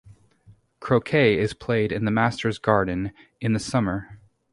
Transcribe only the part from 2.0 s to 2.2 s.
the